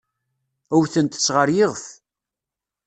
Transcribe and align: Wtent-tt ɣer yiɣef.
Wtent-tt 0.79 1.33
ɣer 1.35 1.47
yiɣef. 1.55 1.83